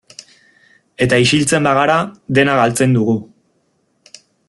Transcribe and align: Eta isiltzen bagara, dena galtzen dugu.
Eta 1.05 1.19
isiltzen 1.25 1.69
bagara, 1.71 1.99
dena 2.39 2.57
galtzen 2.61 2.99
dugu. 3.01 3.17